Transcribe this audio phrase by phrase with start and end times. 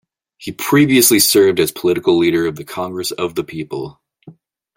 [0.39, 4.01] He previously served as Political Leader of the Congress of the People.